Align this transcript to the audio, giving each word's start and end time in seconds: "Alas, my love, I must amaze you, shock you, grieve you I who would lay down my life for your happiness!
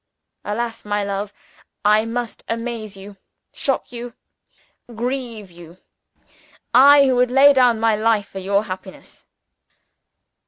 "Alas, 0.43 0.83
my 0.83 1.03
love, 1.03 1.31
I 1.85 2.05
must 2.05 2.43
amaze 2.47 2.97
you, 2.97 3.17
shock 3.53 3.91
you, 3.91 4.15
grieve 4.95 5.51
you 5.51 5.77
I 6.73 7.05
who 7.05 7.15
would 7.17 7.29
lay 7.29 7.53
down 7.53 7.79
my 7.79 7.95
life 7.95 8.27
for 8.27 8.39
your 8.39 8.63
happiness! 8.63 9.25